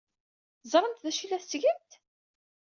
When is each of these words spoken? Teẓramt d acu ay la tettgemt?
Teẓramt 0.61 1.03
d 1.03 1.05
acu 1.09 1.21
ay 1.23 1.27
la 1.29 1.41
tettgemt? 1.41 1.91